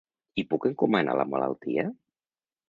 [0.41, 1.85] I puc encomanar la malaltia?